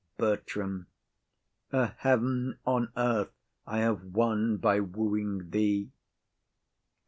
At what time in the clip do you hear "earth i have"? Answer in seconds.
2.97-4.03